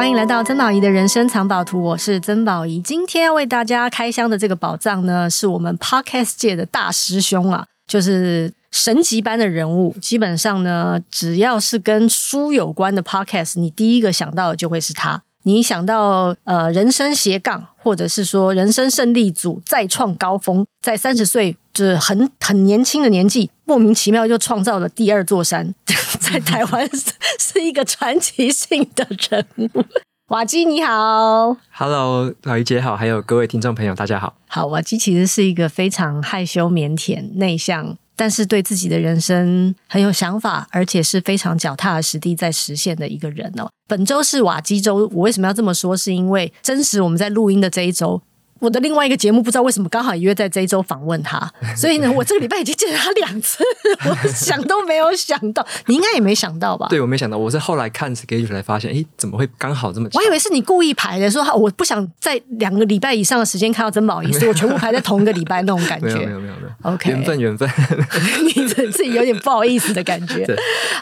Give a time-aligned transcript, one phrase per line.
[0.00, 2.80] 欢迎来到曾宝仪的人生藏宝图，我是曾宝仪。
[2.80, 9.94] 今天要为大家开箱的这个宝藏呢，是我们 Podcast 界的大师兄啊，就是神级般的人物。
[10.00, 15.22] 基本上呢，只要是跟书有关的 Podcast，你第一个想到的就会是他。
[15.42, 25.72] 你想到呃人生斜杠，或者是说人生胜利组再创高峰，在三十岁就是很很年轻的年纪，莫名其妙就创造了第二座山，
[26.18, 29.84] 在台湾是是一个传奇性的人物。
[30.30, 34.34] 瓦基你好，Hello，宝仪姐好，还有各位听众朋友大家好。
[34.48, 37.96] 好，瓦基其实是一个非常害羞、腼腆、内向。
[38.16, 43.70] 但是对自己的人生很有想法，而且是非常脚踏实地在实现的一个人哦。
[43.88, 45.96] 本周是瓦基周，我为什么要这么说？
[45.96, 48.20] 是因为真实我们在录音的这一周。
[48.60, 53.64] 我的另外一个节目不知道为什么刚好约在这一周访问他， 所以呢，我这个礼拜已经见了他两次，
[54.08, 56.86] 我想都没有想到，你应该也没想到吧？
[56.88, 60.08] 对，我没想到，我是后来看 schedule 才发现，哎，怎么会刚好这么？
[60.12, 66.06] 我以为是你故意排的，说我不想在两个礼拜以上的时间看到曾宝仪，所以我全部排在同一个礼拜 那种感觉。
[66.06, 67.68] 没有没有没有没有，OK，缘分缘分，
[68.44, 70.46] 你自己有点不好意思的感觉。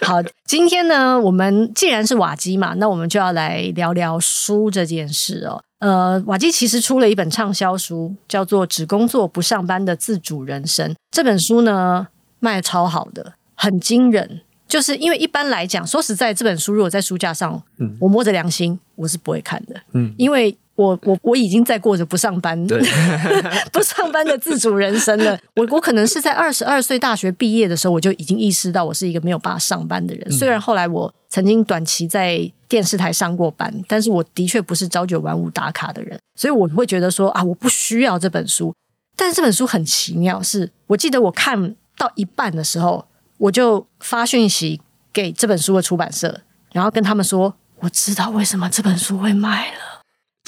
[0.03, 5.63] 好，今天呢，我们既然是瓦基嘛，那我们就要来聊聊书这件事哦。
[5.79, 10.91] 呃，瓦基其实出了一本畅销书，叫做《只工作不上班的自主人生》。
[11.11, 12.09] 这本书呢，
[12.41, 14.41] 卖得超好的，很惊人。
[14.67, 20.57] 就是因为一般来讲，说实在，这本书如果在书架上，嗯，我摸着良心，我是不会看的，嗯，因为。
[20.79, 22.81] 我我我已经在过着不上班、对
[23.73, 25.37] 不上班的自主人生了。
[25.57, 30.25] 我我可能是在二十二岁大学毕业的时候，我就已经意识到我是一个没有办法上班的人。
[30.29, 38.73] 嗯、虽然后来我曾经短期在电视台上过班，但是我的确不是朝九晚五打卡的人，所以我会觉得说啊，我不需要这本书。
[39.17, 43.05] 但是这本书很奇妙，是我记得我看到一半的时候，
[43.39, 44.81] 我就发讯息
[45.13, 46.41] 给这本书的出版社，
[46.71, 49.88] 然后跟他们说，我知道为什么这本书会卖了。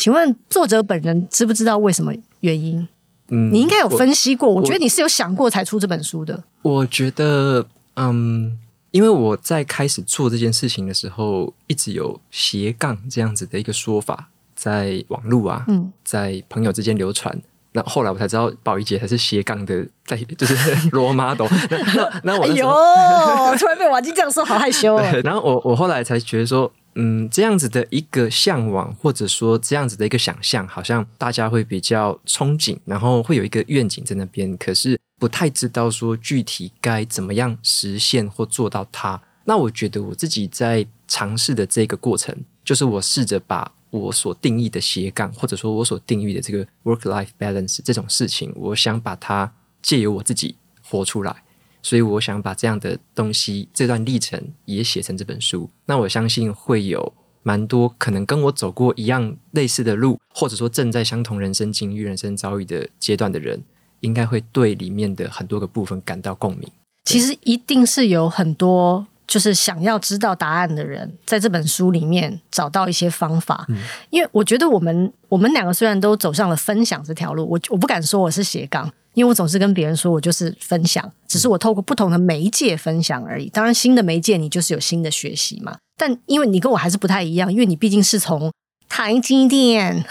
[0.00, 2.88] 请问作者本人知不知道为什么原因？
[3.28, 4.48] 嗯，你应该有分析过。
[4.48, 6.42] 我，我觉得你是有想过才出这本书的。
[6.62, 7.66] 我觉得，
[7.96, 8.58] 嗯，
[8.92, 17.38] 因为我在开始做这件事情的时候，一直有斜杠这样子的一个说法在网络啊，嗯，在朋友之间流传。
[17.72, 20.54] 那后来我才知道，宝仪姐才是斜杠的，在就是
[20.90, 21.94] role model 那。
[21.94, 22.66] 那那我哎呦，
[23.58, 25.02] 突然被瓦基这样说，好害羞哦。
[25.22, 26.70] 然后我我后来才觉得说。
[26.96, 39.18] 嗯，这样子的一个向往，或者说这样子的一个想象，好像大家会比较憧憬，然后会有一个愿景在那边，可是不太知道说具体该怎么样实现或做到它。
[39.44, 49.52] 那我觉得我自己在尝试的这个过程，就是我试着把我所定义的斜杠，或者说我所定义的这个 work-life balance 这种事情，我想把它
[49.82, 51.42] 借由我自己活出来。
[51.82, 55.70] 所以我想把这样的东西，这段历程也写成这本书。
[55.86, 63.62] 那我相信会有蛮多可能跟我走过一样类似的路，或者说正在相同人生境遇、人生遭遇的阶段的人，
[64.00, 66.70] 应该会对里面的很多个部分感到共鸣。
[67.06, 73.64] 其实一定是有很多就是想要知道答案的人，在这本书里面找到一些方法。
[73.68, 73.76] 嗯，
[74.10, 78.90] 因为我觉得我们我们两个虽然都走上了分享这条路，我我不敢说我是斜杠。
[79.14, 83.48] 因为我总是跟别人说，我就是分享，只是我透过不同的媒介分享而已。
[83.48, 85.76] 当然，新的媒介你就是有新的学习嘛。
[85.96, 88.52] 但因为你跟我还是不太一样，因为你毕竟是从
[88.88, 90.04] 台积电，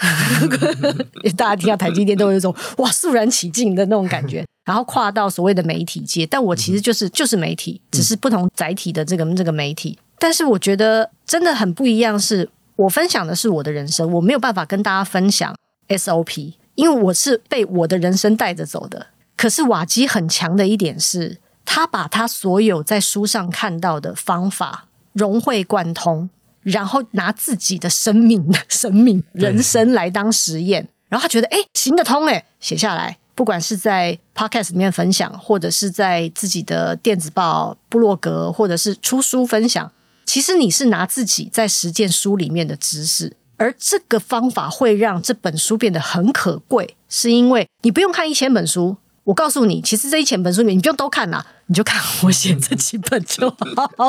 [1.34, 6.24] 大家听到台积电都有一种哇肃然起敬的那种感觉，然后跨到所谓的媒体界。
[6.24, 9.98] 但我其实就是就是媒体，只是不同载体的这个这个媒体。
[10.16, 15.56] 但是我觉得真的很不一样，是我分享的是我的人生，我没有办法跟大家分享
[15.88, 16.52] SOP。
[16.76, 26.30] 因为我是被我的人生带着走的，可是瓦基很强的一点是，他把他所有在书上看到的方法融会贯通，
[26.62, 39.90] 然后拿自己的生命、生命、人生来当实验，然后他觉得哎行得通哎，写下来，不管是在 Podcast 里面分享，或者是在自己的电子报、部落格，或者是出书分享，
[40.26, 43.32] 其实你是拿自己在实践书里面的知识。
[43.56, 48.98] 而这个方法会让这本书变得很可贵，是因为你不用看一千本书。
[49.24, 53.56] 我告诉你，其实这一千本书里面你不用都看啦，你就看我写这几本就好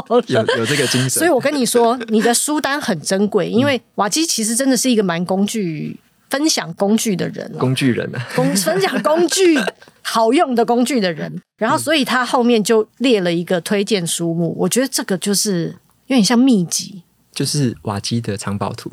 [0.09, 0.21] 了。
[0.27, 5.97] 有有这个精神，所以我跟你说，你的书单很珍贵，因为瓦基其实真的是一个蛮工具
[6.31, 9.59] 分享工具的人，工具人啊，工 分享工具
[10.01, 11.41] 好用的工具的人。
[11.57, 15.75] 然后，所以他后面就列了一个推荐书目，我觉得这个就是
[16.07, 18.89] 有点像秘籍，就是瓦基的藏宝图。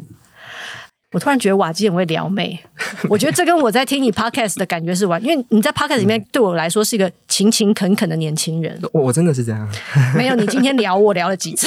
[1.12, 2.58] 我突然觉得瓦基很会撩妹，
[3.08, 8.78] 我觉得这跟我在听你 podcast 的感觉是完，因为你在 podcast 里面对我来说是一个勤勤恳恳的年轻人。
[8.92, 9.66] 我真的是这样，
[10.14, 11.66] 没有你今天聊我聊了几次。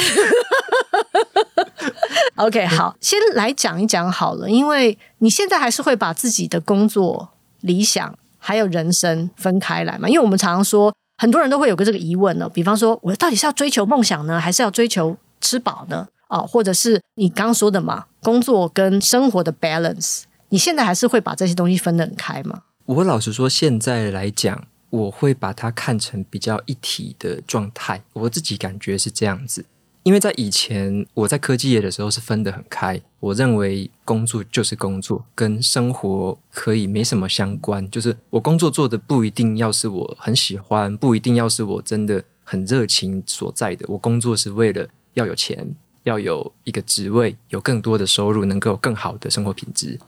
[2.36, 7.30] OK， 好，先来讲一讲好了，因为你现在还是会把自己的工作、
[7.62, 10.08] 理想还有人生分开来嘛？
[10.08, 12.48] 因为我们常常说，很多人都会有个这个疑问呢。
[12.54, 16.08] 比方说，我到底是要追求梦想呢，还是要追求吃饱呢？
[16.31, 22.63] 啊、哦，或者是你刚刚说的嘛，工作跟生活的 balance，你现在还是会把这些东西分得很开吗？
[22.86, 28.01] 我老实说，现在来讲，我会把它看成比较一体的状态。
[28.13, 29.66] 我自己感觉是这样子。
[30.04, 37.88] 因为在以前我在科技业的时候是分得很开，我认为工作就是工作，跟生活可以没什么相关。
[37.92, 43.86] 就是我工作做的不一定要是我很喜欢，不一定要是我真的很热情所在的。
[43.89, 50.00] 我工作是为了要有钱，要有一个职位，有更多的收入，能够有更好的生活品质。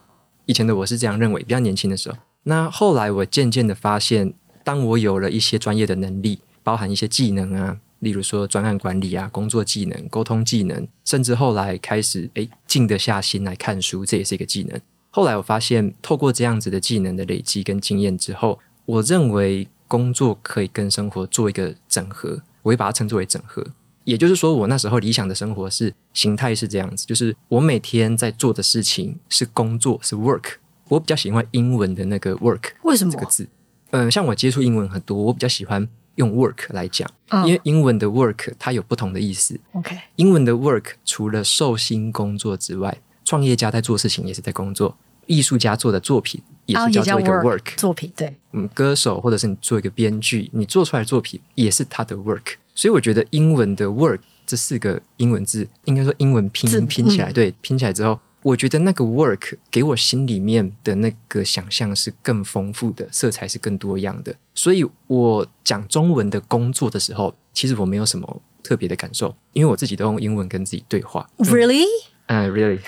[0.46, 2.18] 以前的我是这样认为，比较年轻的时候。
[2.42, 7.78] 那后来我渐渐的发现，当我有了一些专业的能力，包含一些技能啊。
[8.00, 14.78] 例如说专案管理啊，工作技能、沟通技能，甚至后来开始诶静得下心来看书，这也是一个技能。
[15.08, 23.66] 后来我发现，透过这样子的技能的累积跟经验之后，我认为工作可以跟生活做一个整合，我会把它称作为整合。
[24.04, 30.54] 也就是说，我那时候理想的生活是形态是这样子，就是我每天在做的事情是工作，是 work。
[30.88, 33.48] 我比较喜欢英文的那个 work，为什么这个字？
[33.90, 35.88] 嗯、呃，像我接触英文很多，我比较喜欢。
[36.16, 37.10] 用 work 来讲，
[37.44, 39.58] 因为英文的 work 它有不同的意思。
[39.72, 48.12] OK，英文的 work 除了寿星工作之外，创业家在做事情也是在工作，艺术家做的作品也是叫做一个 work 作品。
[48.16, 52.54] 对，嗯，歌手或者是你做一个编剧，你做出来的作品也是他的 work。
[52.74, 58.18] 所以我觉得英文的 work 这四个英文字，应该说英文拼音拼起来，对，拼起来之后。
[58.42, 64.34] 我觉得那个 work 给我心里面的那个想象是更丰富的，色彩是更多样的。
[64.54, 71.26] 所以我讲中文的工作的时候，其实我没有什么特别的感受，因为我自己都用英文跟自己对话。
[71.38, 71.84] Really？
[71.84, 71.88] 嗯、
[72.28, 72.78] uh，Really？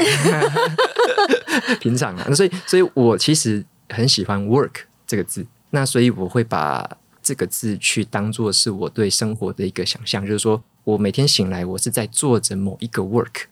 [1.80, 5.46] 平常啊，那所以，所以我其实很喜欢 work 这个字。
[5.70, 6.88] 那所以我会把
[7.22, 13.44] 这个字去当做是我对生活的一个想象，就是说我每天醒来，我是在做着某一个 work。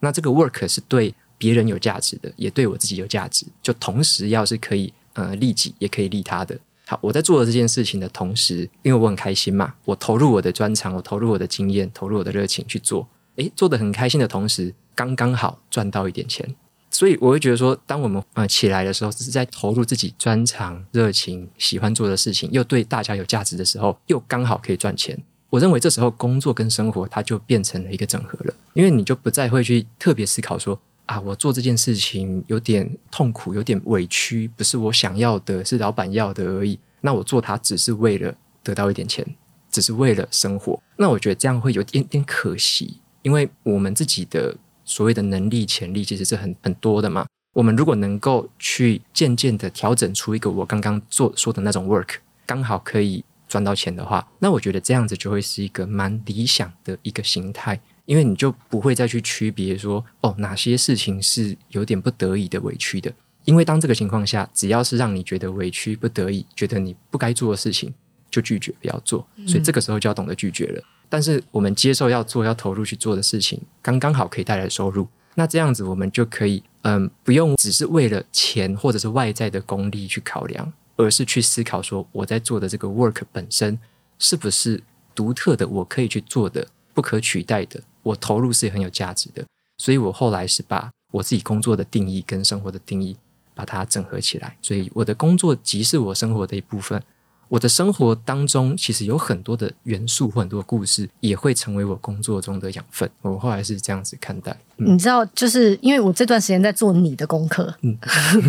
[0.00, 1.14] 那这个 work 是对。
[1.40, 6.58] 别人有价值的，也对我自己有价值，就同时要是可以呃利己，也可以利他的。
[6.84, 13.06] 好，我在做这件事情的同时，因为我很开心嘛，我投入我的专长，我投入我的经验，投入我的热情去做，
[13.38, 16.54] 诶，做得很开心的同时，刚刚好赚到一点钱。
[16.90, 25.18] 所以我会觉得说，当我们呃起来的时候，只是在投入自己专长、热情、喜欢做的事情，又对大家有价值的时候，又刚好可以赚钱。
[25.50, 30.78] 我认为这时候工作跟生活它就变成了一个整合了，因为你就不再会去特别思考说。
[31.06, 36.78] 啊，我做这件事情有点痛苦，有点委屈，不是我想要的，是老板要的而已。
[37.00, 39.26] 那我做它只是为了得到一点钱，
[39.70, 40.78] 只是为了生活。
[40.98, 47.26] 那我觉得这样会有点点可惜，因为我们自己的所谓的能力、潜力其实是很很多的嘛。
[47.54, 52.16] 我们如果能够去渐渐的调整出一个我刚刚做说的那种 work，
[52.46, 57.80] 刚好可以赚到钱的话，那我觉得这样子就会是一个蛮理想的一个形态。
[58.04, 63.12] 因为你就不会再去区别说，哦，哪些事情是有点不得已的委屈的。
[63.44, 67.92] 因为当这个情况下，只要是让你觉得委屈、不得已，觉得你不该做的事情，
[68.30, 69.26] 就拒绝不要做。
[69.46, 70.82] 所以这个时候就要懂得拒绝了。
[71.08, 75.08] 但是我们接受要做、要投入去做的事情，刚刚好可以带来收入。
[75.34, 83.78] 那这样子我们就可以，嗯，不用只是为了钱或者是外在的功利去考量，而是去思考说，我在做的这个 work 本身
[84.18, 84.82] 是不是
[85.14, 87.80] 独特的，我可以去做的，不可取代的。
[88.02, 89.44] 我投入是很有价值的，
[89.78, 93.16] 所以我后来是把我自己工作的定义跟生活的定义
[93.54, 97.02] 把它整合起来，所以我的工作即是我生活的一部分。
[97.48, 103.08] 我的生活当中其实有很多的元素或很多故事，也会成为我工作中的养分。
[103.22, 104.56] 我后来是这样子看待。
[104.76, 107.96] 嗯、你知道，就是因为我这段时间在做你的功课，嗯，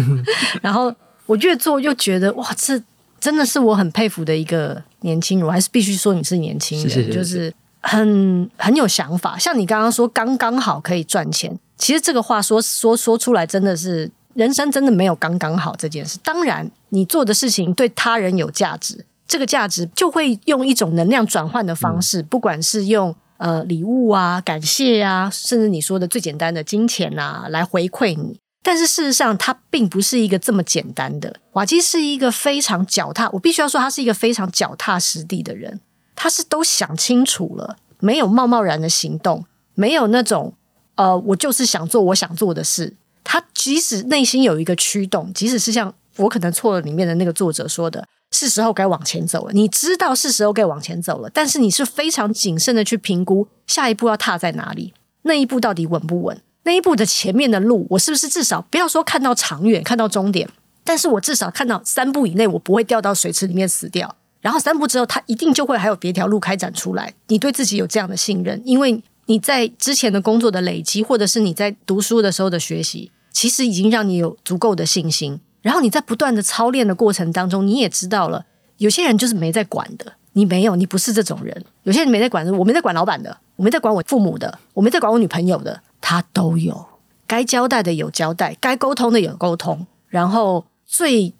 [0.61, 0.93] 然后
[1.25, 2.81] 我越做又觉得哇，这
[3.19, 7.53] 真的是我很佩服的一个年轻人，我还是必须说你是年轻人，就是。
[7.81, 16.19] 很很有想法，像你刚刚说刚刚好可以赚钱，其实这个话说说说出来真的是人生真的没有刚刚好这件事。
[16.21, 28.39] 当然，你做的事情对他人有价值，这个价值就会用一种能量转换的方式，嗯、不管是用呃礼物啊、感谢啊，甚至你说的最简单的金钱啊来回馈你。
[28.61, 31.33] 但是事实上，它并不是一个这么简单的。
[31.53, 35.79] 瓦基是一个非常脚踏，我必须要说，他是一个非常脚踏实地的人。
[36.13, 40.53] 他是都想清楚了，没有贸贸然的行动，没有那种
[40.95, 42.97] 呃，我就是想做我想做的事。
[43.23, 49.53] 他即使内心有一个驱动，即使是像我可能错了里面的那个作者说的，是时候该往前走了。
[49.53, 56.41] 你知道是时候该往前走了，但是你是非常谨慎的去评估下一步要踏在哪里，那一步到底稳不稳？
[56.63, 60.47] 那一步的前面的路，我是不是至少不要说看到长远，看到终点，
[60.83, 64.15] 但是我至少看到三步以内，我不会掉到水池里面死掉。
[64.41, 67.13] 然后三步之后，它一定就会还有别条路开展出来。
[67.27, 75.39] 你对自己有这样的信任，因为你在之前的工作的累积，或者是你在读书的时候的学习，其实已经让你有足够的信心。
[75.61, 78.45] 然后你在不断的操练的过程当中，你也知道了，
[78.77, 81.65] 有些人就是没在管的，你没有，你不是这种人。
[81.83, 86.85] 有些人没在管，我没在管老板的，我没在管我父母的，我没在管我女朋友的，他都有。
[87.27, 89.85] 该交代的有交代，该沟通的有沟通。
[90.07, 91.33] 然后最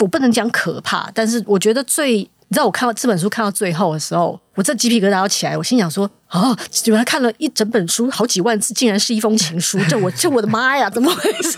[0.00, 2.28] 我不能讲可怕，但是我觉得最。
[2.50, 5.56] 你知道我看到这本书看到最后的时候，我这鸡皮疙瘩要起来。
[5.56, 9.78] 我心想说：哦，原来看了一整本书好几万字，竟然是一封情书。
[9.88, 11.56] 这我 这我的妈呀，怎么回事？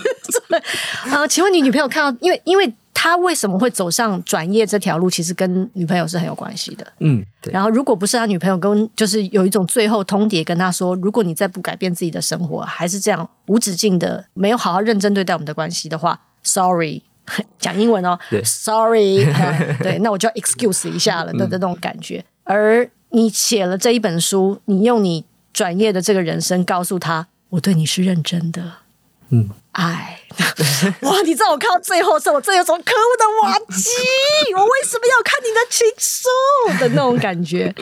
[1.11, 6.87] 啊、呃，请问你女朋友看到，因为因为他为什么会走上转业这条路，其实跟女朋友是很有关系的。
[6.99, 7.51] 嗯，对。
[7.51, 17.01] 然后如果不是他女朋友跟，就是有一种最后通牒跟他说，如果你再不改变自己的生活，还是这样无止境的没有好好认真对待我们的关系的话，sorry。
[17.59, 19.25] 讲英文哦，Sorry，
[19.83, 22.25] 对，那我就要 excuse 一下了的这种感觉。
[22.45, 28.79] 而你写了这一本书，你用你转业的这个人生告诉他，我对你是认真的，
[29.31, 30.21] 嗯，爱，
[31.03, 31.21] 哇！
[31.25, 36.29] 你知道我看到最后的时候，我真有种可恶的瓦基，我为什么要看你的情书
[36.81, 37.73] 的那种感觉？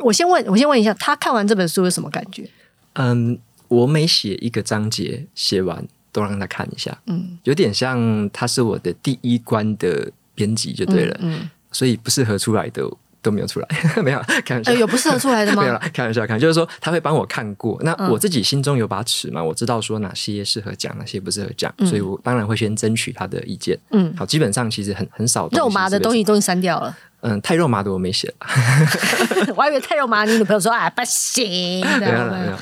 [0.00, 2.48] 我先问，我先问一下，他看完这本书有什么感觉？
[2.94, 5.88] 嗯，我每写一个章节，写完。
[6.12, 12.82] 都让他看一下，嗯，有点像他是我的第一关的编辑就对了，嗯，嗯，所以不适合出来的
[13.22, 13.68] 都没有出来，
[14.02, 15.62] 没有开玩笑，欸，有不适合出来的吗？
[15.64, 28.32] 没有，开玩笑，看就是说他会帮我看过，那我自己心中有把尺嘛，我知道说哪些适合讲，哪些不适合讲，嗯，所以我当然会先争取他的意见，嗯，好，基本上其实很很少肉麻的东西都删掉了，嗯，太肉麻的我没写，
[29.56, 32.58] 我还以为太肉麻，你女朋友说啊不行，没有没有，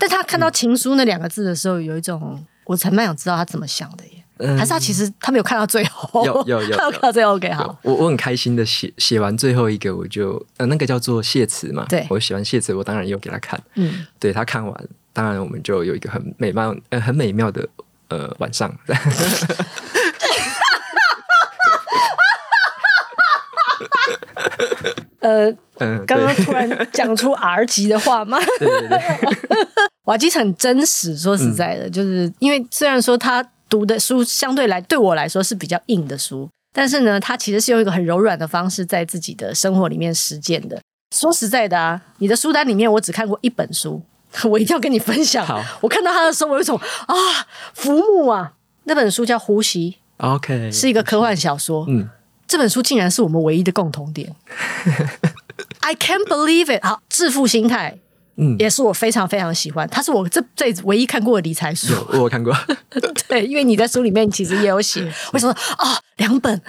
[0.00, 2.44] 但他看到情书那两个字的时候，有一种。
[2.70, 7.76] 我才蛮想知道他怎么想的耶，嗯、还是他其实他没有看到最后，有 有有，他有看到最后 OK 好。
[7.82, 17.68] 我我很开心的写写完最后一个，我就呃那个叫做谢词嘛，对，我写完谢词，我当然又给他看，嗯，对他看完，当然我们就有一个很美妙呃很美妙的
[18.06, 18.72] 呃晚上。
[25.18, 25.50] 呃，
[25.80, 28.38] 嗯，刚刚突然讲出 R 级的话吗？
[28.60, 28.98] 对 对对，
[30.10, 31.16] 瓦基很真实。
[31.16, 40.80] 说实在的，嗯、就是因为虽然说他读的书相对来对我来说是比较硬的书，但是呢，他其实是用一个很柔软的方式在自己的生活里面实践的。
[41.14, 44.02] 说实在的啊，你的书单里面我只看过一本书，
[44.50, 45.46] 我一定要跟你分享。
[45.46, 46.76] 好我看到他的时候，我有一种
[47.06, 47.14] 啊，
[47.74, 49.96] 浮木啊，那本书叫《呼吸》
[50.34, 52.08] ，OK，是一个科幻小说，嗯。
[52.48, 54.34] 这本书竟然是我们唯一的共同点，
[55.78, 56.84] I can't believe it！
[56.84, 57.96] 好，致富心态，
[58.36, 59.88] 嗯，也是我非常非常喜欢。
[59.88, 62.54] 它是我这这唯一看过的理财书，我有看过。
[63.28, 65.02] 对，因为你在书里面其实也有写。
[65.32, 65.98] 为什么啊？
[66.16, 66.60] 两本，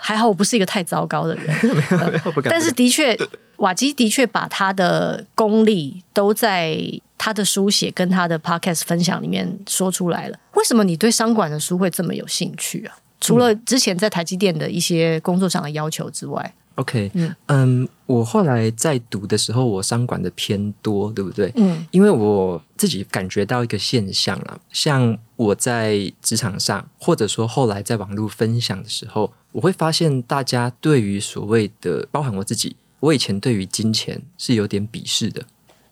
[0.00, 1.46] 还好我不是一个太糟糕的人。
[1.62, 2.50] 没有没有，不敢。
[2.50, 3.16] 但是的确，
[3.56, 6.78] 瓦基的确把他的功力都在
[7.18, 10.38] 他的书写跟他的 podcast 分享里面说出来了。
[10.54, 12.96] 为什么你对商管的书会这么有兴趣啊？
[13.20, 21.52] 除了之前在台积电的一些工作上的要求之外，OK，嗯嗯，我后来在读的时候，我商管的偏多，对不对？
[21.56, 35.44] 嗯，因为我自己感觉到一个现象了，像我在职场上，或者说后来在网络分享的时候，我会发现大家对于所谓的，包含我自己，我以前对于金钱是有点鄙视的。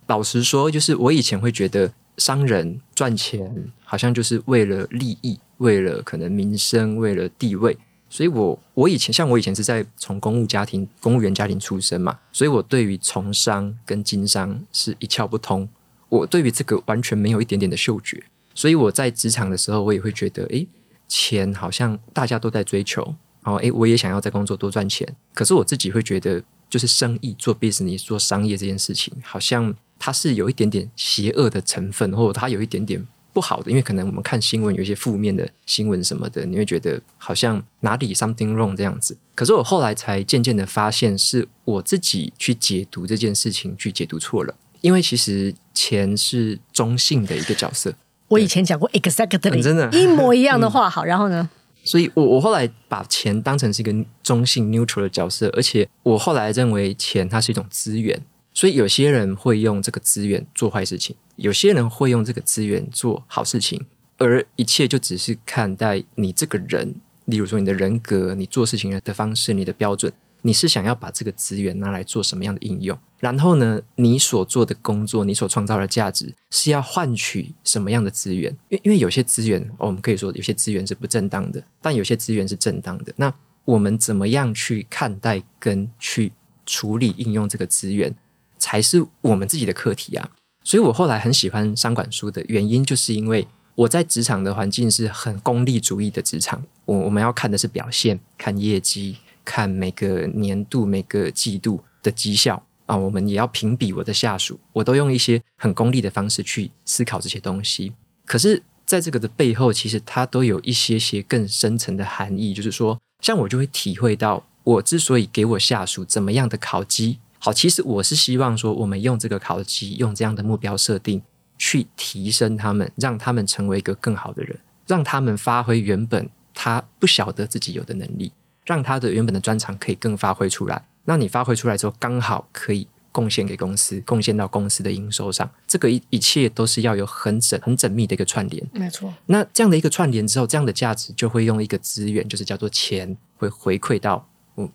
[0.06, 5.38] 老实说，就是我以前会觉得商人赚钱好像就是为了利益。
[5.60, 7.76] 为了可能名声，为了地位，
[8.10, 15.66] 所以我我以前像我以前是在从公务家庭、公务员家庭出身嘛，所以我对于从商跟经商是一窍不通。
[16.08, 18.20] 我对于这个完全没有一点点的嗅觉，
[18.52, 20.66] 所以我在职场的时候，我也会觉得，诶，
[21.06, 23.14] 钱好像大家都在追求，
[23.44, 25.06] 然后诶，我也想要在工作多赚钱。
[25.32, 33.06] 可是我自己会觉得，就是生意做 business 做商业这件事情，好像它是有一点点邪恶的成分，或者它有一点点。
[33.32, 39.16] 不好的，因为可能我们看新闻有一些负面的新闻什么的，你会觉得好像哪里 something wrong 这样子。
[39.34, 44.54] 可是我后来才渐渐的发现，是我自己去解读这件事情，去解读错了。
[44.80, 47.94] 因为其实钱是中性的一个角色。
[48.28, 50.88] 我以前讲过 exactly，嗯，真的一模一样的话。
[50.88, 51.48] 好，然后呢？
[51.84, 58.20] 所以我我后来把钱当成是一个中性 neutral 的角色，而且我后来认为钱它是一种资源。
[58.52, 63.86] 所以有些人会用这个资源做坏事情，有些人会用这个资源做好事情，
[64.18, 66.94] 而一切就只是看待你这个人，
[67.24, 70.12] 例如说你的人格、你做事情的方式、你的标准。
[70.42, 72.98] 你是想要把这个资源拿来做什么样的应用？
[73.18, 78.50] 然后呢，你所做的工作，你所创造的价值是要换取什么样的资源？
[78.68, 83.12] 因为因为有些资源，我们可以说有些资源是不正当的，但有些资源是正当的。
[83.16, 83.32] 那
[83.64, 86.32] 我们怎么样去看待跟去
[86.64, 88.14] 处理应用这个资源，
[88.58, 90.30] 才是我们自己的课题啊！
[90.70, 99.16] 所以我后来很喜欢商管书的原因，就是因为我在职场的环境是很功利主义的职场，我我们要看的是表现，看业绩。
[99.42, 107.92] 看每个年度、每个季度的绩效啊，我们也要评比我的下属，我都用一些很功利的方式去思考这些东西。
[108.24, 121.20] 可是，在这个的背后，其实它都有一些些更深层的含义，就是说，像我就会体会到，我之所以给我下属怎么样的考绩，好，其实我是希望说，我们用这个考级，用这样的目标设定，
[121.58, 128.32] 去提升他们，让他们成为一个更好的人，让他们发挥原本他不晓得自己有的能力。
[128.66, 135.50] 让他的原本的专长可以更发挥出来，那你发挥出来之后，刚好可以贡献给公司，贡献到公司的营收上。
[135.66, 138.64] 这个一一切都是要有很缜、很缜密的一个串联。
[138.72, 139.12] 没错。
[139.26, 144.28] 那这样的一个串联之后，这样的价值就会用一个资源，就是叫做钱，会回馈到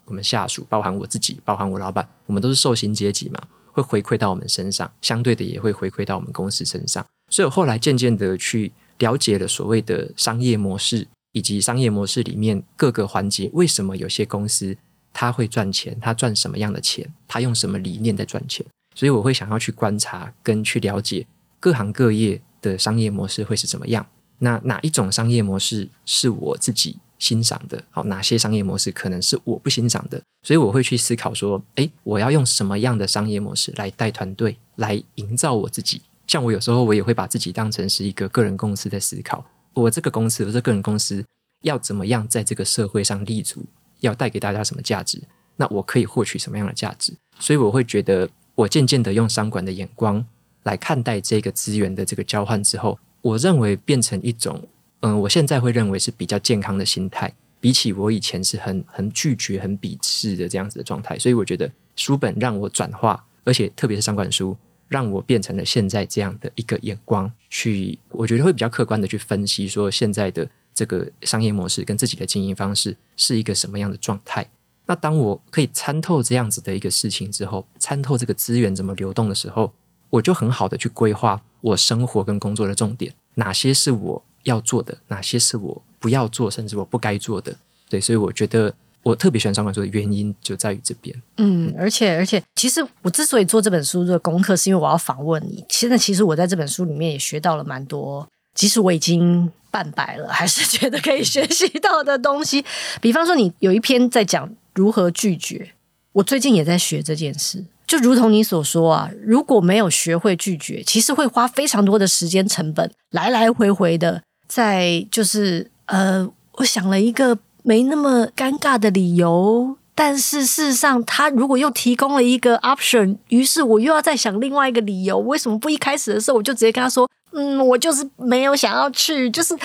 [0.06, 7.06] 我们下属，包含我自己，包含我老板，我们都是受薪阶级嘛，会回馈到我们身上，相对的也会回馈到我们公司身上。
[7.30, 11.08] 所以我后来渐渐的去了解了所谓的商业模式。
[11.36, 14.78] 以及商业模式里面各个环节，为什么有些公司
[15.12, 15.94] 它会赚钱？
[16.00, 17.14] 它赚什么样的钱？
[17.28, 18.66] 它用什么理念在赚钱？
[18.96, 21.28] 所以我会想要去观察跟去了解
[21.60, 24.08] 各行各业的商业模式会是怎么样。
[24.40, 27.84] 那哪一种商业模式是我自己欣赏的？
[27.92, 30.22] 好，哪些商业模式可能是我不欣赏的？
[30.44, 36.02] 所以我会去思考说，诶，我要用什么样的商业模式来带团队，来营造我自己？
[36.28, 39.46] 像我有时候我也会把自己当成是一个个人公司在思考。
[39.74, 41.24] 我这个公司，我这个人公司
[41.62, 43.66] 要怎么样在这个社会上立足？
[44.02, 45.22] 要带给大家什么价值？
[45.56, 47.14] 那我可以获取什么样的价值？
[47.40, 50.24] 所以我会觉得，我渐渐的用商管的眼光
[50.64, 54.68] 来看待这个资源的这个交换之后，我认为变成一种，
[55.06, 61.18] 嗯、我现在会认为是比较健康的心态，比起我以前是很很拒绝、很鄙视的这样子的状态。
[61.20, 64.58] 所以我觉得书本让我转化，而且特别是商管书。
[64.88, 74.48] 让我变成了现在这样的一个眼光去，我觉得会比较客观的去分析说，现在的这个商业模式跟自己的经营方式是一个什么样的状态。
[74.86, 79.74] 那当我可以参透这样子的一个事情之后，参透这个资源怎么流动的时候，
[80.12, 87.56] 我就很好的去规划我生活跟工作的重点，哪些是我要做的，哪些是我不要做，甚至我不该做的。
[87.88, 88.74] 对，所以我觉得。
[89.06, 91.16] 我特别喜欢商管书的原因就在于这边。
[91.38, 95.64] 嗯，而且而且，其实我之所以做这本书的功课，是因为我要访问你。
[95.70, 102.66] 现在其实我在这本书里面也学到了蛮多，即使我已经半百了，还是觉得可以学习到的东西。
[103.00, 105.74] 比方说，你有一篇在讲如何拒绝，
[106.14, 107.64] 我最近也在学这件事。
[107.86, 117.38] 就如同你所说啊，如果没有学会拒绝，其实会花非常多的时间成本，来来回回的在就是呃，我想了一个。
[117.68, 129.56] 没那么尴尬的理由，但是事实上，他如果又提供了一个 option，于是我又要再想另外一个理由，为什么不一开始的时候我就直接跟他说，嗯，我就是没有想要去，就是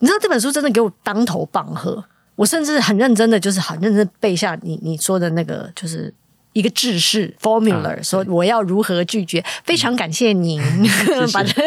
[0.00, 2.04] 你知道这本书真的给我当头棒喝，
[2.36, 6.12] 我甚至很认真的，就是很认真背下你你说的那个，就是。
[6.54, 9.44] 一个制式 formula，说我要如何拒绝？
[9.64, 10.60] 非常感谢您
[11.32, 11.62] 把这，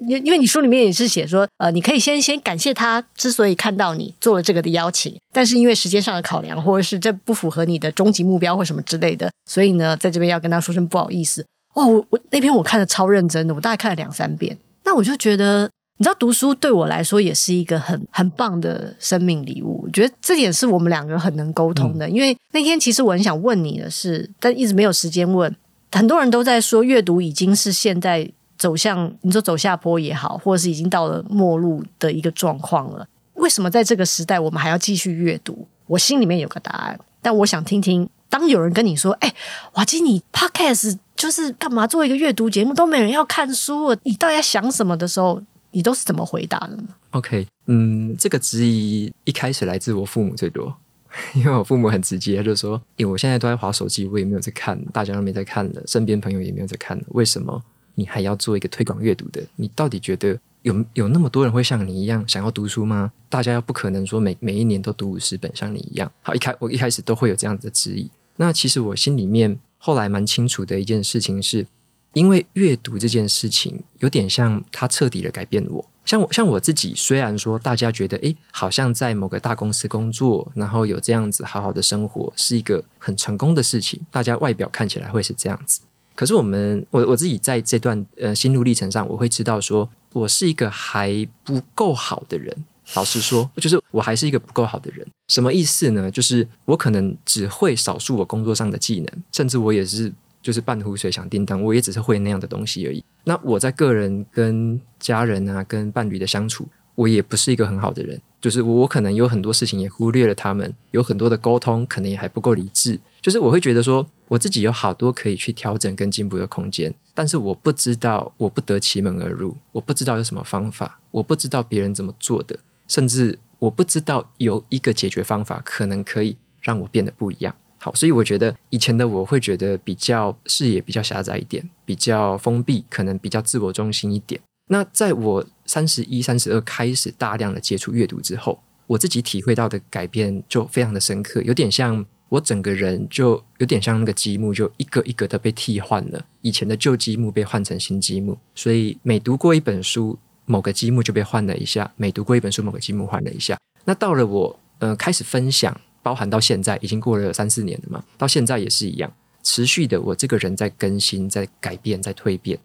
[0.00, 11.46] 因 因为你书里面也是写说，呃，你可以先先感谢他之所以看到你做了这个的邀请，但是因为时间上的考量，或者是这不符合你的终极目标或什么之类的，所以呢，在这边要跟他说声不好意思。
[11.74, 15.70] 哦，我我那篇我看的超认真的，我大概看了两三遍，那我就觉得。
[16.00, 22.08] 你知道读书对我来说也是一个很很棒的生命礼物，我觉得这点是我们两个很能沟通的。
[22.08, 25.54] 嗯、因为那天其实我很想问你的是，但一直没有时间问。
[25.92, 33.06] 很多人都在说阅读已经是现在走向你说走下坡也好，或者是已经到了末路的一个状况了。
[33.34, 35.68] 为什么在这个时代我们还要继续阅读？
[35.86, 39.34] 我心里面有个答案，但我想听听，当有人跟你说：“哎，
[39.74, 45.42] 瓦基，你 Podcast 就是干嘛做一个阅读节目，都没人要看书，你到底在想什么？”的时候。
[45.72, 50.74] 你都是怎么回答的呢？OK，嗯，这个质疑一开始来自我父母最多，
[51.34, 57.62] 因为我父母很直接，就说：“因为我现在都在划手机，我也没有在看，大家都没在看了，身边朋友也没有在看了，为什么
[57.94, 59.42] 你还要做一个推广阅读的？
[59.56, 63.12] 你到底觉得有有那么多人会像你一样想要读书吗？
[63.28, 68.10] 大家又不可能说每每一年都读五十本像你一样。”好，一开我一开始都会有这样子的质疑。
[68.36, 71.66] 那其实我心里面后来蛮清楚的一件事情是。
[72.12, 75.84] 因为阅读这件事情有点像它彻底的改变我。
[76.04, 85.82] 像我像我自己，虽然说大家觉得诶，好像在某个大公司工作，然后有这样子好好的生活，是一个很成功的事情，大家外表看起来会是这样子。
[86.16, 92.64] 可是我们我我自己在这段呃心路历程上，我会知道说我是一个还不够好的人。
[92.94, 95.06] 老实说， 就是我还是一个不够好的人。
[95.28, 96.10] 什么意思呢？
[96.10, 100.12] 就是我可能只会少数我工作上的技能，甚至我也是。
[100.42, 103.04] 就是半壶水响叮当，我也只是会那样的东西而已。
[103.24, 108.20] 那我在个人跟家人啊、跟伴侣的相处，我也不是一个很好的人。
[108.40, 112.98] 就是我可能有很多事情也忽略了他们，有很多的沟通可能也还不够理智。
[113.20, 127.54] 就是我会觉得说，我自己有好多可以去调整跟进步的空间，但是我不知道，我不得其门而入，我不知道有什么方法，我不知道别人怎么做的，甚至我不知道有一个解决方法可能可以让我变得不一样。
[127.82, 134.38] 好，所以我觉得以前的我会觉得比较视野比较狭窄一点，比较封闭，可能比较自我中心一点。
[134.66, 148.36] 那在我三十一、三十二开始大量的接触阅读之后，我自己体会到的改变就非常的深刻，有点像我整个人就有点像那个积木，就一个一个的被替换了，以前的旧积木被换成新积木。
[148.54, 153.56] 所以每读过一本书，某个积木就被换了一下；每读过一本书，某个积木换了一下。
[153.86, 155.74] 那到了我呃开始分享。
[156.02, 162.58] 包含到现在已经过了三四年了嘛，到现在也是一样，持续的我这个人在更新、在改变、在蜕变。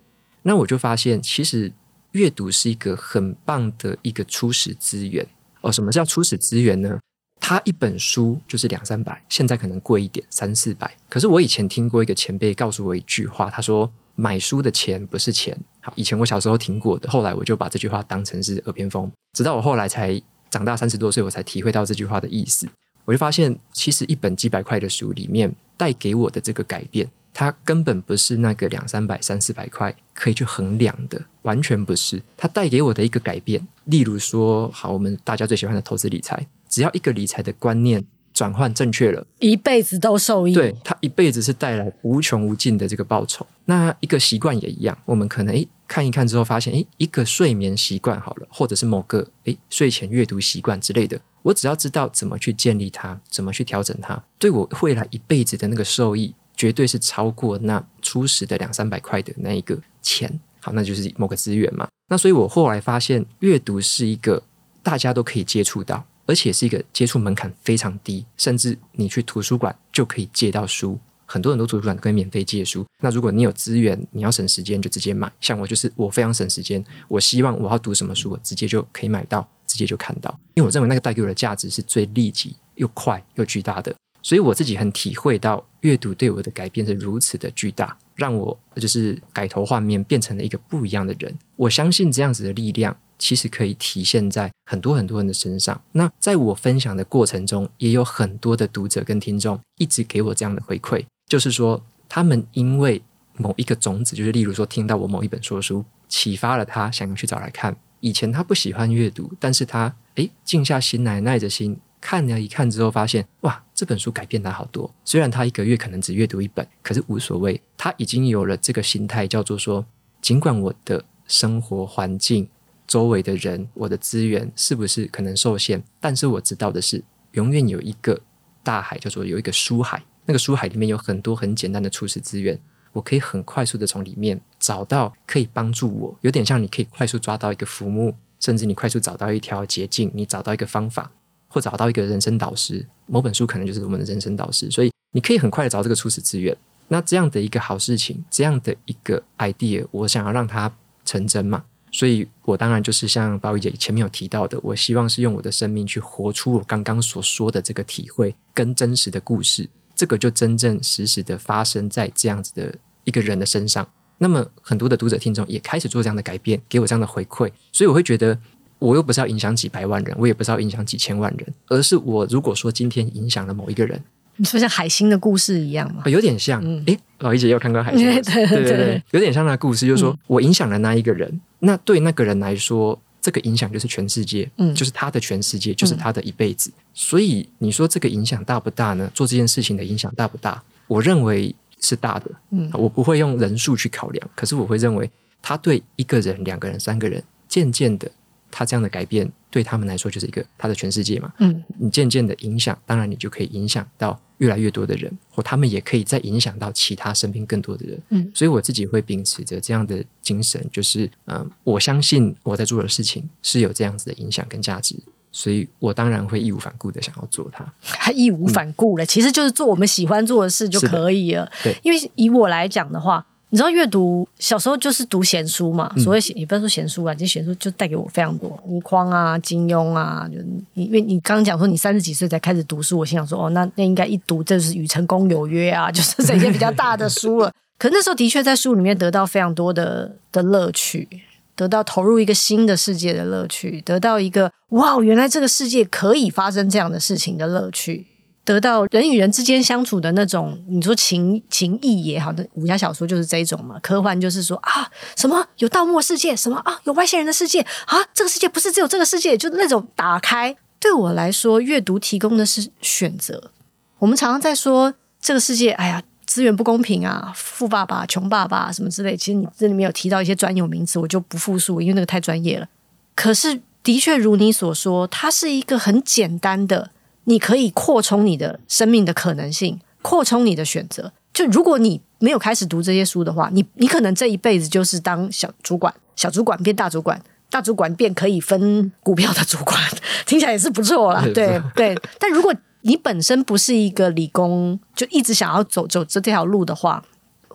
[0.43, 1.71] 那我就发现，其实
[2.11, 5.25] 阅读是一个很棒的一个初始资源
[5.61, 5.71] 哦。
[5.71, 6.99] 什么叫初始资源呢？
[7.41, 10.95] 它一本书就是两三百，现在可能贵一点，三四百。
[11.09, 20.19] 可是我以前听过一个前辈告诉我一句话，他说：“买书的钱不是钱。”好，以前我小时候听过的，后来我就把这句话当成是耳边风，直到我后来才
[20.49, 22.67] 长大三十多岁，我才体会到这句话的意思。
[23.05, 32.21] 我就发现，其实一本几百块的书里面带给我的这个改变，它根本不是那个两三百、三四百块可以去衡量的，完全不是。
[32.35, 40.53] 它带给我的一个改变，例如说，好，我们大家最喜欢的投资理财，只要一个理财的观念转换正确了，一辈子都受益。
[40.53, 43.45] 对，它一辈子是带来无穷无尽的这个报酬。
[43.65, 51.19] 那一个习惯也一样，我们可能诶看一看之后发现，诶一个睡眠习惯好了，或者是某个诶睡前阅读习惯之类的。
[51.45, 60.39] 我只要知道怎么去建立它，怎么去调整它，对我未来一辈子的那个受益，绝对是超过那初始的两三百块的那一个钱。
[60.59, 61.87] 好，那就是某个资源嘛。
[62.09, 64.41] 那所以我后来发现，阅读是一个
[64.81, 70.99] 大家都可以接触到，而且是一个接触门槛非常低，甚至你去图书馆就可以借到书。
[71.27, 72.83] 很多很多图书馆可以免费借书。
[73.01, 75.31] 那如果你有资源，你要省时间就直接买。
[75.39, 79.47] 像我就是我非常省时间，我希望我要读什么书，我直接就可以买到。
[79.75, 91.37] 直接就看到，因为我认为那个带给我的价值是最立即又快又巨大的，所以我自己很体会到阅读对我的改变是如此的巨大，让我就是改头换面，变成了一个不一样的人。
[91.57, 95.79] 我相信这样子的力量其实可以体现在很多很多人的身上。
[95.91, 103.01] 那在我分享的过程中，也有很多的读者跟听众一直给我这样的回馈，就是说他们因为
[103.37, 107.75] 某一个种子，就是例如说听到我某一本说书，启发了他想要去找来看。
[108.05, 114.93] 以前他不喜欢阅读，但是他诶静下心来，耐着心看了一看之后，发现哇，这本书改变他好多。
[115.03, 119.83] 虽然他一个月可能只阅读一本，可是无所谓，他已经有了这个心态，叫做说，
[120.21, 122.47] 尽管我的生活环境、
[122.85, 128.21] 周围的人、我的资源是不是可能受限，但是我知道的是，永远有一个
[128.61, 132.59] 大海，叫做有一个书海，那个书海里面有很多很简单的初始资源。
[132.93, 141.11] 我可以很快速的从里面找到可以帮助我，有点像你可以快速抓到一个浮木，甚至你快速找到一条捷径，你找到一个方法，
[141.47, 142.83] 或找到一个人生导师。
[143.05, 146.57] 某本书可能就是我们的人生导师，所以你可以很快的找这个初始资源。
[146.87, 159.69] 那这样的一个好事情，这样的一个 idea，我想要让它成真嘛，所以我当然就是像宝仪姐前面有提到的，我希望是用我的生命去活出我刚刚所说的这个体会跟真实的故事。
[159.95, 162.73] 这个就真正实时的发生在这样子的
[163.03, 168.37] 一个人的身上，那么很多的读者听众也开始做这样的改变，给我这样的回馈，所以我会觉得，
[168.79, 174.01] 我又不是要影响几百万人，我也不是要影响几千万人，而是我如果说今天影响了某一个人，
[174.37, 176.03] 你说像海星的故事一样吗？
[176.05, 178.05] 有点像，诶、嗯，宝仪姐有看过海星？
[178.05, 182.99] 对对 对对，有点像那个故事，就是说我影响了那一个人，嗯、那对那个人来说。
[183.21, 186.69] 这个影响就是全世界，嗯，就是他的全世界，就是他的一辈子。
[186.69, 189.09] 嗯、所以你说这个影响大不大呢？
[189.15, 190.61] 做这件事情的影响大不大？
[190.85, 192.31] 我认为是大的。
[192.51, 195.09] 嗯，我不会用人数去考量，可是我会认为
[195.41, 198.09] 他对一个人、两个人、三个人，渐渐的，
[198.49, 201.31] 他这样的改变对他们来说就是一个他的全世界嘛。
[201.39, 208.01] 嗯，你渐渐的影响，当然你就可以影响到越来越多的人，或他们也可以再影响到其他身边更多的人。
[208.09, 214.95] 嗯，所以我自己会秉持着这样的精神，就是嗯，我相信我在做的事情是有这样子的影响跟价值，
[215.37, 217.65] 所以我当然会义无反顾的想要做它。
[217.81, 221.51] 还义无反顾了，嗯，其实就是做我们喜欢做的事就可以了。
[221.61, 223.25] 对，因为以我来讲的话。
[223.51, 225.89] 你知道阅读小时候就是读闲书嘛？
[225.97, 230.39] 所谓也不要说闲书啊，这闲书就带给我非常多，倪匡啊、金庸啊，就
[230.73, 237.53] 因为你刚刚讲说你三十几岁才开始读书，我心想说哦，那那应该一读就是《与成功有约》啊，就是这些比较大的书了。
[237.79, 241.07] 可那时候的确在书里面得到非常多的的乐趣，
[241.55, 248.07] 得到投入一个新的世界的乐趣，得到一个哇，原来这个世界可以发生这样的事情的乐趣。
[248.43, 253.79] 得到人与人之间相处的那种，你说情情谊也好，的武侠小说就是这种嘛。
[253.79, 260.55] 科幻就是说啊，什么有盗墓世界，什么啊有外星人的世界啊，这个世界不是只有这个世界，就那种打开。
[260.79, 263.51] 对我来说，阅读提供的是选择。
[263.97, 269.15] 我们常常在说这个世界，哎呀，资源不公平啊，富爸爸、穷爸爸什么之类。
[269.15, 272.67] 其实你这里面有提到一些专有名词，我就不复述，因为那个太专业了。
[273.15, 276.91] 可是的确如你所说，它是一个很简单的。
[277.27, 281.11] 你可以扩充你的生命的可能性，扩充你的选择。
[281.33, 289.75] 就如果你没有开始读这些书的话，你你可能这一辈子就是当小主管，小主管变大主管，大主管变可以分股票的主管，
[290.27, 291.25] 听起来也是不错啦。
[291.33, 292.53] 对对，但如果
[292.85, 297.03] 你本身不是一个理工，就一直想要走走这条路的话。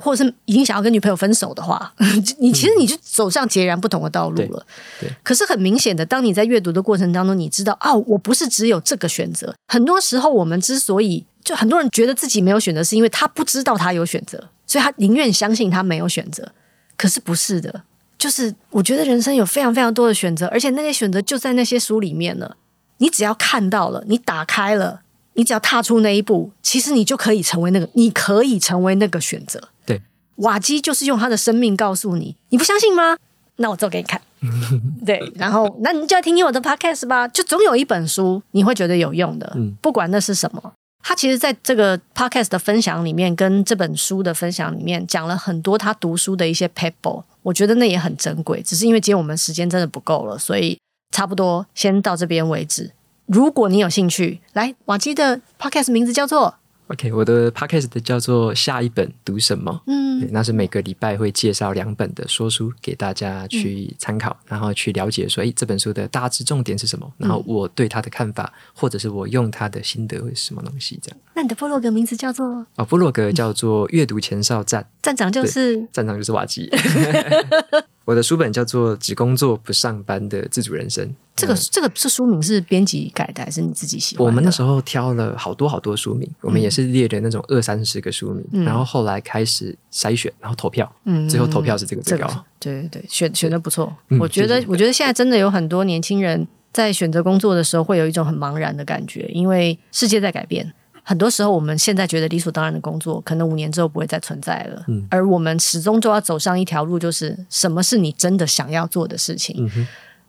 [0.02, 1.92] 或者是已经想要跟女朋友分手的话，
[2.40, 4.66] 你其实你就走上截然不同的道路了。
[4.98, 5.10] 对。
[5.22, 9.54] 可是很明显的，当你在阅读的过程当中，你知道，哦，我不是只有这个选择。
[9.68, 16.50] 很多时候，我们之所以就很多人觉得自己没有选择，是因为他不知道他有选择，所以他宁愿相信他没有选择。
[16.96, 17.82] 可是不是的，
[18.16, 22.56] 就是我觉得人生有非常非常多的选择，而且那些选择就在那些书里面了。
[22.96, 25.02] 你只要看到了，你打开了，
[25.34, 29.60] 你只要踏出那一步，其实你就可以成为那个，你可以成为那个选择。
[29.86, 30.00] 对
[30.36, 33.16] 瓦基就是用他的生命告诉你，你不相信吗？
[33.56, 34.20] 那我做给你看。
[35.04, 37.28] 对，然后那你就要听听我的 podcast 吧。
[37.28, 40.72] 就总有一本书你会觉得有用的，不管那是什么。
[41.02, 48.62] 他其实在这个 podcast 的分享里面，跟这本书的分享里面讲了很多他读书的一些 paper，我觉得那也很珍贵。
[48.62, 50.78] 只是因为今天我们时间真的不够了，所以
[51.14, 52.90] 差不多先到这边为止。
[53.32, 56.52] 如果你有兴趣，来瓦基的 podcast 名字叫做。
[56.88, 59.80] OK，我的 podcast 叫做下一本读什么？
[59.86, 67.08] 嗯，对，那是每个礼拜会介绍两本的说书给大家去参考，嗯、然后去了解说，哎，这本书的大致重点是什么？
[67.18, 70.98] 然后我对他的看法，嗯、或者是我用他的心得会是什么东西？
[71.00, 71.18] 这样。
[71.34, 72.66] 那你的部落格名字叫做？
[72.74, 76.70] 哦，部落格叫做阅读前哨站，站长就是站长就是瓦基。
[78.04, 81.06] 我的书本叫做《只工作不上班的自主人生》。
[81.36, 84.28] 这个这个是书名是编辑改的还是你自己喜欢的？
[84.28, 92.26] 我们那时候挑了好多好多书名，我们也是列的那种二三十个书名，嗯、然后后来开始筛选，然后投票，嗯，最后投票是这个最高。
[92.58, 93.96] 这个、对对对，选选的不错。
[94.08, 100.72] 嗯、我觉得我觉得现在真的有很多年轻人在选择工作的时候会有一种很茫然的感觉，因为世界在改变。
[101.10, 104.84] 很多时候，我们现在觉得理所当然的工作，可能五年之后不会再存在了。
[104.86, 109.56] 嗯，而我们始终就要走上一条路，就是什么是你真的想要做的事情。
[109.58, 109.86] 嗯哼，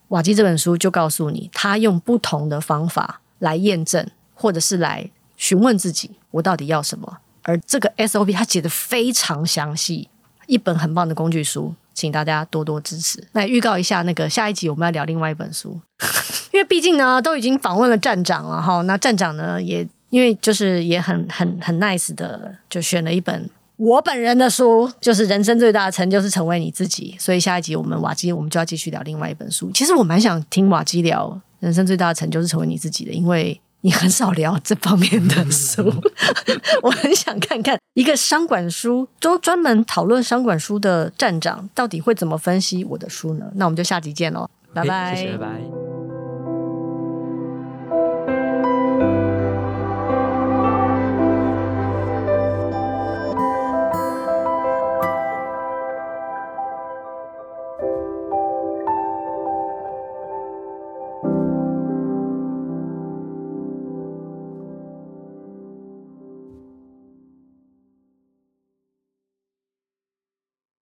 [0.08, 7.20] 瓦基这本书就告诉你，他用不同的方法来验证，或者是来询问自己，我到底要什么。
[7.44, 10.10] 而这个 SOP 他写的非常详细，
[10.48, 13.24] 一本很棒的工具书，请大家多多支持。
[13.34, 15.80] 那预告一下，那个下一集我们要聊另外一本书，
[16.52, 18.82] 因为毕竟呢，都已经访问了站长了哈。
[18.82, 19.88] 那站长呢也。
[20.12, 27.16] 因为就是也很很很 nice 的，就选了一本我本人的书，就是人生最大的成就是成为你自己。
[27.18, 29.72] 所以下一集我们瓦基，我们就要继续聊另外一本书。
[29.74, 35.92] 其实我蛮想听瓦基聊人生最大的成就是成为你自己的，因为你很少聊这方面的书。
[36.84, 43.46] 我很想看看一个商管书，都专门讨论商管书的站长到底会怎么分析我的书呢？
[43.56, 45.91] 那我们就下集见喽，拜拜，谢谢，拜拜。